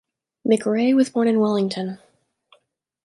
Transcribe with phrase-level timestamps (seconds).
[0.47, 1.99] McRae was born in Wellington.